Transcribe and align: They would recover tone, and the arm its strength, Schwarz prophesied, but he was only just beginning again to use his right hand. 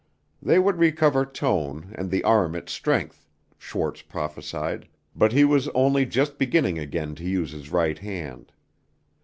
They 0.41 0.57
would 0.57 0.79
recover 0.79 1.27
tone, 1.27 1.93
and 1.95 2.09
the 2.09 2.23
arm 2.23 2.55
its 2.55 2.71
strength, 2.71 3.27
Schwarz 3.59 4.01
prophesied, 4.01 4.87
but 5.15 5.31
he 5.31 5.43
was 5.45 5.67
only 5.75 6.07
just 6.07 6.39
beginning 6.39 6.79
again 6.79 7.13
to 7.13 7.23
use 7.23 7.51
his 7.51 7.69
right 7.69 7.99
hand. 7.99 8.51